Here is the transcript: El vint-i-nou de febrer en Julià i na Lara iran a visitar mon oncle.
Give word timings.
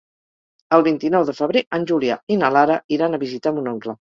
El 0.77 0.85
vint-i-nou 0.87 1.27
de 1.27 1.35
febrer 1.41 1.63
en 1.79 1.87
Julià 1.93 2.17
i 2.37 2.41
na 2.45 2.53
Lara 2.59 2.81
iran 2.99 3.19
a 3.21 3.25
visitar 3.29 3.57
mon 3.61 3.75
oncle. 3.75 4.01